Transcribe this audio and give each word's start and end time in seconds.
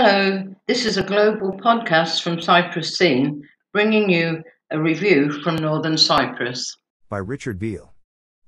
Hello, 0.00 0.44
this 0.68 0.86
is 0.86 0.96
a 0.96 1.02
global 1.02 1.58
podcast 1.58 2.22
from 2.22 2.40
Cyprus 2.40 2.96
Scene, 2.96 3.42
bringing 3.72 4.08
you 4.08 4.44
a 4.70 4.80
review 4.80 5.32
from 5.42 5.56
Northern 5.56 5.98
Cyprus. 5.98 6.76
By 7.08 7.18
Richard 7.18 7.58
Beale. 7.58 7.94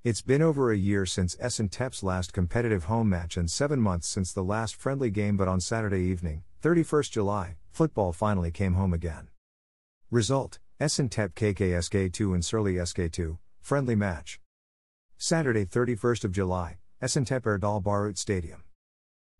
It's 0.04 0.22
been 0.22 0.42
over 0.42 0.70
a 0.70 0.76
year 0.76 1.04
since 1.06 1.34
Esentepe's 1.34 2.04
last 2.04 2.32
competitive 2.32 2.84
home 2.84 3.08
match 3.08 3.36
and 3.36 3.50
seven 3.50 3.80
months 3.80 4.06
since 4.06 4.32
the 4.32 4.44
last 4.44 4.76
friendly 4.76 5.10
game, 5.10 5.36
but 5.36 5.48
on 5.48 5.58
Saturday 5.58 6.02
evening, 6.02 6.44
31st 6.62 7.10
July, 7.10 7.56
football 7.72 8.12
finally 8.12 8.52
came 8.52 8.74
home 8.74 8.94
again. 8.94 9.26
Result 10.08 10.60
Esentepe 10.80 11.34
KKSK 11.34 12.12
2 12.12 12.32
and 12.32 12.44
Surly 12.44 12.74
SK2, 12.74 13.38
friendly 13.60 13.96
match. 13.96 14.40
Saturday, 15.18 15.64
31st 15.64 16.22
of 16.22 16.30
July, 16.30 16.78
Esentepe 17.02 17.58
Erdal 17.58 17.82
Barut 17.82 18.18
Stadium. 18.18 18.62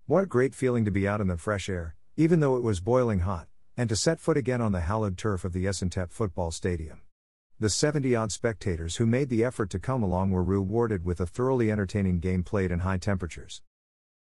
What 0.07 0.25
a 0.25 0.27
great 0.27 0.57
feeling 0.57 0.85
to 0.86 0.90
be 0.90 1.07
out 1.07 1.21
in 1.21 1.29
the 1.29 1.36
fresh 1.36 1.68
air, 1.68 1.95
even 2.21 2.41
though 2.41 2.55
it 2.55 2.63
was 2.63 2.81
boiling 2.81 3.21
hot, 3.21 3.49
and 3.79 3.89
to 3.89 3.97
set 3.97 4.21
foot 4.21 4.37
again 4.37 4.61
on 4.61 4.73
the 4.73 4.81
hallowed 4.81 5.17
turf 5.17 5.43
of 5.43 5.55
the 5.55 5.65
Esentepe 5.65 6.13
football 6.13 6.51
stadium. 6.51 7.01
The 7.59 7.71
70 7.71 8.15
odd 8.15 8.31
spectators 8.31 8.96
who 8.96 9.07
made 9.07 9.31
the 9.31 9.43
effort 9.43 9.71
to 9.71 9.79
come 9.79 10.03
along 10.03 10.31
were 10.31 10.45
rewarded 10.45 11.03
with 11.03 11.19
a 11.19 11.27
thoroughly 11.27 11.73
entertaining 11.73 12.21
game 12.21 12.43
played 12.43 12.71
in 12.71 12.81
high 12.81 12.99
temperatures. 12.99 13.63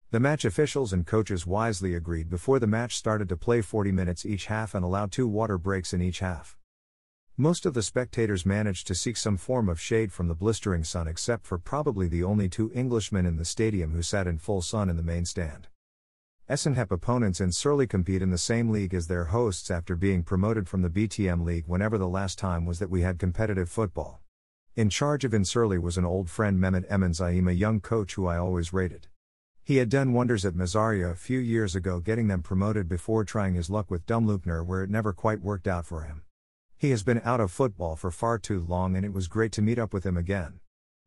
The 0.09 0.21
match 0.21 0.45
officials 0.45 0.93
and 0.93 1.05
coaches 1.05 1.45
wisely 1.45 1.93
agreed 1.93 2.29
before 2.29 2.59
the 2.59 2.65
match 2.65 2.95
started 2.95 3.27
to 3.27 3.35
play 3.35 3.59
40 3.59 3.91
minutes 3.91 4.25
each 4.25 4.45
half 4.45 4.73
and 4.73 4.85
allowed 4.85 5.11
two 5.11 5.27
water 5.27 5.57
breaks 5.57 5.91
in 5.91 6.01
each 6.01 6.19
half. 6.19 6.57
Most 7.35 7.65
of 7.65 7.73
the 7.73 7.83
spectators 7.83 8.45
managed 8.45 8.87
to 8.87 8.95
seek 8.95 9.17
some 9.17 9.35
form 9.35 9.67
of 9.67 9.81
shade 9.81 10.13
from 10.13 10.29
the 10.29 10.33
blistering 10.33 10.85
sun, 10.85 11.09
except 11.09 11.45
for 11.45 11.57
probably 11.57 12.07
the 12.07 12.23
only 12.23 12.47
two 12.47 12.71
Englishmen 12.73 13.25
in 13.25 13.35
the 13.35 13.43
stadium 13.43 13.91
who 13.91 14.01
sat 14.01 14.27
in 14.27 14.37
full 14.37 14.61
sun 14.61 14.89
in 14.89 14.95
the 14.95 15.03
main 15.03 15.25
stand. 15.25 15.67
Esentepe 16.51 16.91
opponents 16.91 17.39
in 17.39 17.53
Surly 17.53 17.87
compete 17.87 18.21
in 18.21 18.29
the 18.29 18.37
same 18.37 18.71
league 18.71 18.93
as 18.93 19.07
their 19.07 19.23
hosts 19.23 19.71
after 19.71 19.95
being 19.95 20.21
promoted 20.21 20.67
from 20.67 20.81
the 20.81 20.89
BTM 20.89 21.45
League 21.45 21.63
whenever 21.65 21.97
the 21.97 22.09
last 22.09 22.37
time 22.37 22.65
was 22.65 22.79
that 22.79 22.89
we 22.89 23.03
had 23.03 23.17
competitive 23.17 23.69
football. 23.69 24.19
In 24.75 24.89
charge 24.89 25.23
of 25.23 25.33
Insurly 25.33 25.79
was 25.79 25.97
an 25.97 26.03
old 26.03 26.29
friend 26.29 26.59
Mehmet 26.59 26.83
Emin 26.89 27.13
Zaim, 27.13 27.47
a 27.47 27.53
young 27.53 27.79
coach 27.79 28.15
who 28.15 28.27
I 28.27 28.37
always 28.37 28.73
rated. 28.73 29.07
He 29.63 29.77
had 29.77 29.87
done 29.87 30.11
wonders 30.11 30.43
at 30.43 30.53
Mazaria 30.53 31.09
a 31.09 31.15
few 31.15 31.39
years 31.39 31.73
ago, 31.73 32.01
getting 32.01 32.27
them 32.27 32.43
promoted 32.43 32.89
before 32.89 33.23
trying 33.23 33.55
his 33.55 33.69
luck 33.69 33.89
with 33.89 34.05
Dumlupinar, 34.05 34.65
where 34.65 34.83
it 34.83 34.89
never 34.89 35.13
quite 35.13 35.39
worked 35.39 35.69
out 35.69 35.85
for 35.85 36.01
him. 36.01 36.23
He 36.77 36.89
has 36.89 37.01
been 37.01 37.21
out 37.23 37.39
of 37.39 37.49
football 37.49 37.95
for 37.95 38.11
far 38.11 38.37
too 38.37 38.59
long, 38.59 38.97
and 38.97 39.05
it 39.05 39.13
was 39.13 39.29
great 39.29 39.53
to 39.53 39.61
meet 39.61 39.79
up 39.79 39.93
with 39.93 40.05
him 40.05 40.17
again. 40.17 40.59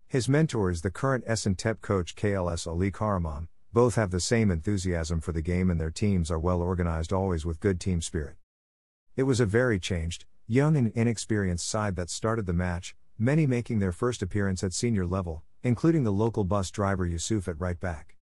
His 0.08 0.26
mentor 0.26 0.70
is 0.70 0.80
the 0.80 0.90
current 0.90 1.26
Esentepe 1.26 1.82
coach 1.82 2.16
KLS 2.16 2.66
Ali 2.66 2.90
Karaman, 2.90 3.48
both 3.74 3.96
have 3.96 4.12
the 4.12 4.20
same 4.20 4.52
enthusiasm 4.52 5.20
for 5.20 5.32
the 5.32 5.42
game 5.42 5.68
and 5.68 5.80
their 5.80 5.90
teams 5.90 6.30
are 6.30 6.38
well 6.38 6.62
organized, 6.62 7.12
always 7.12 7.44
with 7.44 7.58
good 7.58 7.80
team 7.80 8.00
spirit. 8.00 8.36
It 9.16 9.24
was 9.24 9.40
a 9.40 9.46
very 9.46 9.80
changed, 9.80 10.26
young, 10.46 10.76
and 10.76 10.92
inexperienced 10.94 11.68
side 11.68 11.96
that 11.96 12.08
started 12.08 12.46
the 12.46 12.52
match, 12.52 12.94
many 13.18 13.48
making 13.48 13.80
their 13.80 13.90
first 13.90 14.22
appearance 14.22 14.62
at 14.62 14.72
senior 14.72 15.04
level, 15.04 15.42
including 15.64 16.04
the 16.04 16.12
local 16.12 16.44
bus 16.44 16.70
driver 16.70 17.04
Yusuf 17.04 17.48
at 17.48 17.60
right 17.60 17.80
back. 17.80 18.16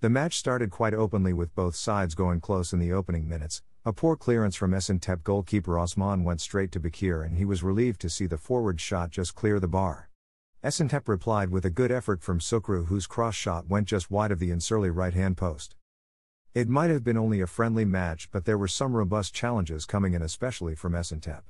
The 0.00 0.10
match 0.10 0.36
started 0.36 0.72
quite 0.72 0.94
openly 0.94 1.32
with 1.32 1.54
both 1.54 1.76
sides 1.76 2.16
going 2.16 2.40
close 2.40 2.72
in 2.72 2.80
the 2.80 2.92
opening 2.92 3.28
minutes. 3.28 3.62
A 3.84 3.92
poor 3.92 4.16
clearance 4.16 4.56
from 4.56 4.72
Esentepe 4.72 5.22
goalkeeper 5.22 5.78
Osman 5.78 6.24
went 6.24 6.40
straight 6.40 6.72
to 6.72 6.80
Bakir 6.80 7.22
and 7.22 7.38
he 7.38 7.44
was 7.44 7.62
relieved 7.62 8.00
to 8.00 8.10
see 8.10 8.26
the 8.26 8.36
forward 8.36 8.80
shot 8.80 9.10
just 9.10 9.36
clear 9.36 9.60
the 9.60 9.68
bar. 9.68 10.08
Esentepe 10.64 11.08
replied 11.08 11.50
with 11.50 11.64
a 11.64 11.70
good 11.70 11.90
effort 11.90 12.22
from 12.22 12.38
Sukru, 12.38 12.86
whose 12.86 13.08
cross 13.08 13.34
shot 13.34 13.68
went 13.68 13.88
just 13.88 14.12
wide 14.12 14.30
of 14.30 14.38
the 14.38 14.52
Insurly 14.52 14.90
right 14.90 15.12
hand 15.12 15.36
post. 15.36 15.74
It 16.54 16.68
might 16.68 16.90
have 16.90 17.02
been 17.02 17.16
only 17.16 17.40
a 17.40 17.48
friendly 17.48 17.84
match, 17.84 18.30
but 18.30 18.44
there 18.44 18.56
were 18.56 18.68
some 18.68 18.94
robust 18.94 19.34
challenges 19.34 19.84
coming 19.84 20.14
in, 20.14 20.22
especially 20.22 20.76
from 20.76 20.92
Esentepe. 20.92 21.42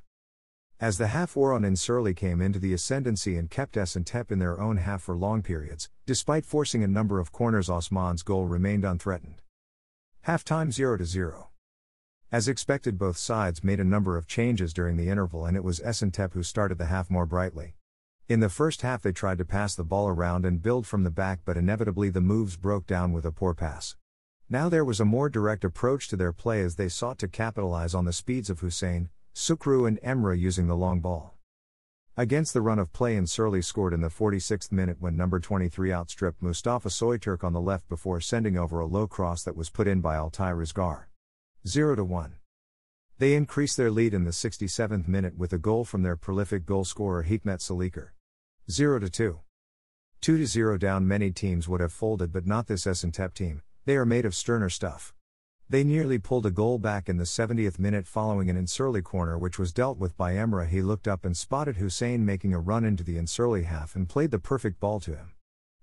As 0.80 0.96
the 0.96 1.08
half 1.08 1.36
war 1.36 1.52
on 1.52 1.62
Insurly 1.62 2.14
came 2.14 2.40
into 2.40 2.58
the 2.58 2.72
ascendancy 2.72 3.36
and 3.36 3.50
kept 3.50 3.76
Esentepe 3.76 4.32
in 4.32 4.38
their 4.38 4.58
own 4.58 4.78
half 4.78 5.02
for 5.02 5.14
long 5.14 5.42
periods, 5.42 5.90
despite 6.06 6.46
forcing 6.46 6.82
a 6.82 6.88
number 6.88 7.20
of 7.20 7.32
corners, 7.32 7.68
Osman's 7.68 8.22
goal 8.22 8.46
remained 8.46 8.82
unthreatened. 8.82 9.42
Half 10.22 10.42
time 10.42 10.72
0 10.72 10.96
to 10.96 11.04
0. 11.04 11.50
As 12.32 12.48
expected, 12.48 12.96
both 12.96 13.18
sides 13.18 13.62
made 13.62 13.78
a 13.78 13.84
number 13.84 14.16
of 14.16 14.26
changes 14.26 14.72
during 14.72 14.96
the 14.96 15.10
interval, 15.10 15.44
and 15.44 15.54
it 15.54 15.62
was 15.64 15.80
Esentepe 15.80 16.32
who 16.32 16.42
started 16.42 16.78
the 16.78 16.86
half 16.86 17.10
more 17.10 17.26
brightly. 17.26 17.74
In 18.28 18.40
the 18.40 18.48
first 18.48 18.82
half, 18.82 19.02
they 19.02 19.12
tried 19.12 19.38
to 19.38 19.44
pass 19.44 19.74
the 19.74 19.84
ball 19.84 20.08
around 20.08 20.46
and 20.46 20.62
build 20.62 20.86
from 20.86 21.02
the 21.02 21.10
back, 21.10 21.40
but 21.44 21.56
inevitably 21.56 22.08
the 22.08 22.20
moves 22.20 22.56
broke 22.56 22.86
down 22.86 23.12
with 23.12 23.24
a 23.24 23.32
poor 23.32 23.52
pass. 23.52 23.96
Now 24.48 24.68
there 24.68 24.84
was 24.84 25.00
a 25.00 25.04
more 25.04 25.28
direct 25.28 25.64
approach 25.64 26.08
to 26.08 26.16
their 26.16 26.32
play 26.32 26.62
as 26.62 26.76
they 26.76 26.88
sought 26.88 27.18
to 27.18 27.28
capitalize 27.28 27.94
on 27.94 28.04
the 28.04 28.12
speeds 28.12 28.48
of 28.48 28.60
Hussein, 28.60 29.08
Sukru, 29.34 29.88
and 29.88 30.00
Emre 30.02 30.38
using 30.38 30.68
the 30.68 30.76
long 30.76 31.00
ball. 31.00 31.34
Against 32.16 32.52
the 32.52 32.60
run 32.60 32.78
of 32.78 32.92
play, 32.92 33.16
and 33.16 33.28
Surly 33.28 33.62
scored 33.62 33.94
in 33.94 34.02
the 34.02 34.08
46th 34.08 34.70
minute 34.70 34.98
when 35.00 35.16
number 35.16 35.40
23 35.40 35.92
outstripped 35.92 36.42
Mustafa 36.42 36.90
Soyturk 36.90 37.42
on 37.42 37.54
the 37.54 37.60
left 37.60 37.88
before 37.88 38.20
sending 38.20 38.56
over 38.56 38.78
a 38.78 38.86
low 38.86 39.08
cross 39.08 39.42
that 39.42 39.56
was 39.56 39.70
put 39.70 39.88
in 39.88 40.00
by 40.00 40.16
Altay 40.16 40.52
Rizgar. 40.54 41.04
0 41.66 42.04
1. 42.04 42.34
They 43.22 43.34
increased 43.34 43.76
their 43.76 43.92
lead 43.92 44.14
in 44.14 44.24
the 44.24 44.32
67th 44.32 45.06
minute 45.06 45.38
with 45.38 45.52
a 45.52 45.56
goal 45.56 45.84
from 45.84 46.02
their 46.02 46.16
prolific 46.16 46.66
goal 46.66 46.84
scorer 46.84 47.22
Hikmet 47.22 47.60
Salikar. 47.60 48.08
0 48.68 48.98
2. 48.98 49.38
2 50.20 50.46
0 50.46 50.76
down 50.76 51.06
many 51.06 51.30
teams 51.30 51.68
would 51.68 51.80
have 51.80 51.92
folded 51.92 52.32
but 52.32 52.48
not 52.48 52.66
this 52.66 52.84
Esentepe 52.84 53.32
team, 53.32 53.62
they 53.84 53.94
are 53.94 54.04
made 54.04 54.24
of 54.24 54.34
sterner 54.34 54.68
stuff. 54.68 55.14
They 55.70 55.84
nearly 55.84 56.18
pulled 56.18 56.46
a 56.46 56.50
goal 56.50 56.80
back 56.80 57.08
in 57.08 57.18
the 57.18 57.22
70th 57.22 57.78
minute 57.78 58.08
following 58.08 58.50
an 58.50 58.56
Insurly 58.56 59.02
corner 59.02 59.38
which 59.38 59.56
was 59.56 59.72
dealt 59.72 59.98
with 59.98 60.16
by 60.16 60.32
Emre. 60.32 60.66
He 60.66 60.82
looked 60.82 61.06
up 61.06 61.24
and 61.24 61.36
spotted 61.36 61.76
Hussein 61.76 62.26
making 62.26 62.52
a 62.52 62.58
run 62.58 62.84
into 62.84 63.04
the 63.04 63.18
Insurly 63.18 63.62
half 63.62 63.94
and 63.94 64.08
played 64.08 64.32
the 64.32 64.40
perfect 64.40 64.80
ball 64.80 64.98
to 64.98 65.14
him. 65.14 65.34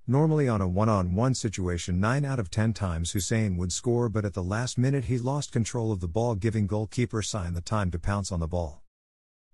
Normally, 0.09 0.49
on 0.49 0.59
a 0.59 0.67
one 0.67 0.89
on 0.89 1.13
one 1.13 1.35
situation, 1.35 1.99
9 1.99 2.25
out 2.25 2.39
of 2.39 2.49
10 2.49 2.73
times 2.73 3.11
Hussein 3.11 3.57
would 3.57 3.71
score, 3.71 4.09
but 4.09 4.25
at 4.25 4.33
the 4.33 4.41
last 4.41 4.75
minute 4.75 5.03
he 5.03 5.19
lost 5.19 5.51
control 5.51 5.91
of 5.91 5.99
the 5.99 6.07
ball, 6.07 6.33
giving 6.33 6.65
goalkeeper 6.65 7.21
Sign 7.21 7.53
the 7.53 7.61
time 7.61 7.91
to 7.91 7.99
pounce 7.99 8.31
on 8.31 8.39
the 8.39 8.47
ball. 8.47 8.81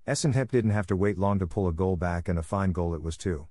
Esentepe 0.07 0.51
didn't 0.51 0.71
have 0.71 0.87
to 0.87 0.95
wait 0.95 1.17
long 1.17 1.39
to 1.39 1.45
pull 1.45 1.67
a 1.67 1.73
goal 1.73 1.97
back, 1.97 2.29
and 2.29 2.39
a 2.39 2.41
fine 2.41 2.71
goal 2.71 2.95
it 2.95 3.03
was 3.03 3.17
too. 3.17 3.47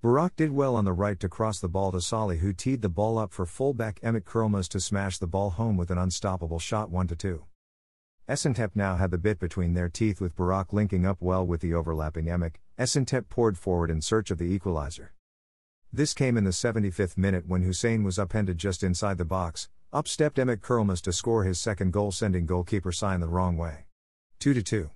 Barak 0.00 0.36
did 0.36 0.52
well 0.52 0.76
on 0.76 0.84
the 0.84 0.92
right 0.92 1.18
to 1.18 1.28
cross 1.28 1.58
the 1.58 1.68
ball 1.68 1.90
to 1.90 2.00
Salih, 2.00 2.38
who 2.38 2.52
teed 2.52 2.82
the 2.82 2.88
ball 2.88 3.18
up 3.18 3.32
for 3.32 3.46
fullback 3.46 3.98
Emmett 4.00 4.24
Kurulmaz 4.24 4.68
to 4.68 4.78
smash 4.78 5.18
the 5.18 5.26
ball 5.26 5.50
home 5.50 5.76
with 5.76 5.90
an 5.90 5.98
unstoppable 5.98 6.60
shot 6.60 6.88
1 6.88 7.08
2. 7.08 7.42
Esentepe 8.28 8.76
now 8.76 8.94
had 8.94 9.10
the 9.10 9.18
bit 9.18 9.40
between 9.40 9.74
their 9.74 9.88
teeth 9.88 10.20
with 10.20 10.36
Barak 10.36 10.72
linking 10.72 11.04
up 11.04 11.20
well 11.20 11.44
with 11.44 11.62
the 11.62 11.74
overlapping 11.74 12.26
Emek. 12.26 12.58
Esentepe 12.78 13.28
poured 13.28 13.58
forward 13.58 13.90
in 13.90 14.00
search 14.00 14.30
of 14.30 14.38
the 14.38 14.44
equalizer. 14.44 15.14
This 15.96 16.12
came 16.12 16.36
in 16.36 16.42
the 16.42 16.50
75th 16.50 17.16
minute 17.16 17.46
when 17.46 17.62
Hussein 17.62 18.02
was 18.02 18.18
upended 18.18 18.58
just 18.58 18.82
inside 18.82 19.16
the 19.16 19.24
box. 19.24 19.68
Up 19.92 20.08
stepped 20.08 20.40
Emmett 20.40 20.60
Kurulmaz 20.60 21.00
to 21.02 21.12
score 21.12 21.44
his 21.44 21.60
second 21.60 21.92
goal, 21.92 22.10
sending 22.10 22.46
goalkeeper 22.46 22.90
Sign 22.90 23.20
the 23.20 23.28
wrong 23.28 23.56
way. 23.56 23.84
2 24.40 24.60
2. 24.60 24.90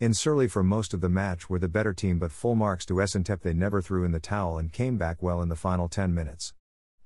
Insurly 0.00 0.48
for 0.48 0.64
most 0.64 0.92
of 0.92 1.00
the 1.00 1.08
match 1.08 1.48
were 1.48 1.60
the 1.60 1.68
better 1.68 1.94
team, 1.94 2.18
but 2.18 2.32
full 2.32 2.56
marks 2.56 2.84
to 2.86 2.94
Esentepe. 2.94 3.42
They 3.42 3.52
never 3.52 3.80
threw 3.80 4.02
in 4.02 4.10
the 4.10 4.18
towel 4.18 4.58
and 4.58 4.72
came 4.72 4.98
back 4.98 5.22
well 5.22 5.40
in 5.40 5.50
the 5.50 5.54
final 5.54 5.88
10 5.88 6.12
minutes. 6.12 6.52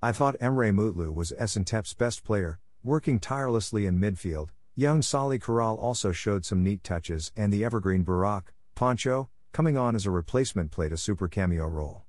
I 0.01 0.13
thought 0.13 0.39
Emre 0.39 0.75
Mutlu 0.75 1.15
was 1.15 1.35
Esentepe's 1.39 1.93
best 1.93 2.25
player, 2.25 2.61
working 2.83 3.21
tirelessly 3.21 3.85
in 3.85 4.01
midfield. 4.01 4.49
Young 4.75 5.03
Salih 5.03 5.39
Kral 5.39 5.79
also 5.79 6.13
showed 6.13 6.47
some 6.47 6.63
neat 6.63 6.83
touches, 6.83 7.31
and 7.37 7.53
the 7.53 7.63
evergreen 7.63 8.07
Burak, 8.07 8.45
Poncho, 8.75 9.29
coming 9.53 9.77
on 9.77 9.95
as 9.95 10.07
a 10.07 10.11
replacement, 10.11 10.71
played 10.71 10.95
a 10.95 10.97
super 10.97 11.29
cameo 11.29 11.67
role. 11.67 12.05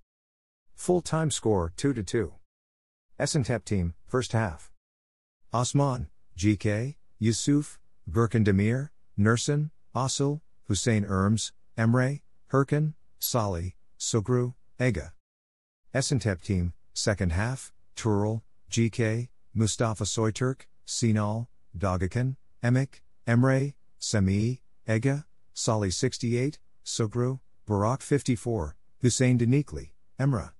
Full 0.83 0.99
time 0.99 1.31
score 1.31 1.71
2 1.77 1.93
2. 1.93 2.33
Esentepe 3.17 3.63
team, 3.63 3.93
first 4.05 4.33
half. 4.33 4.69
Osman, 5.53 6.09
GK, 6.37 6.95
Yusuf, 7.19 7.79
Gurkan 8.11 8.43
Demir, 8.43 8.89
Nursin, 9.17 9.69
Asil, 9.95 10.41
Hussein 10.67 11.05
Erms, 11.05 11.53
Emre, 11.77 12.19
Herkin, 12.51 12.95
Sali, 13.17 13.77
Sukru, 13.97 14.55
Ega. 14.77 15.13
Esentepe 15.95 16.41
team, 16.41 16.73
second 16.93 17.31
half, 17.31 17.71
Tural, 17.95 18.41
GK, 18.69 19.29
Mustafa 19.53 20.03
Soyturk, 20.03 20.63
Sinal, 20.85 21.47
Dogakan, 21.77 22.35
Emek, 22.61 22.99
Emre, 23.25 23.73
Semi, 23.99 24.59
Ega, 24.85 25.25
Sali 25.53 25.91
68, 25.91 26.59
Sukru, 26.85 27.39
Barak 27.65 28.01
54, 28.01 28.75
Hussein 29.01 29.39
Denikli, 29.39 29.91
Emra. 30.19 30.51